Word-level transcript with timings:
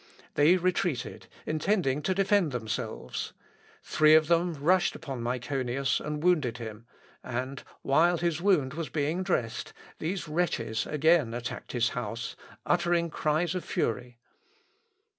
They 0.33 0.55
retreated, 0.57 1.27
intending 1.45 2.01
to 2.01 2.15
defend 2.15 2.51
themselves. 2.51 3.33
Three 3.83 4.15
of 4.15 4.29
them 4.29 4.55
rushed 4.55 4.95
upon 4.95 5.21
Myconius 5.21 5.99
and 5.99 6.23
wounded 6.23 6.57
him, 6.57 6.87
and, 7.23 7.61
while 7.83 8.17
his 8.17 8.41
wound 8.41 8.73
was 8.73 8.89
being 8.89 9.21
dressed, 9.21 9.73
these 9.99 10.27
wretches 10.27 10.87
again 10.87 11.35
attacked 11.35 11.73
his 11.73 11.89
house, 11.89 12.35
uttering 12.65 13.11
cries 13.11 13.53
of 13.53 13.63
fury. 13.63 14.17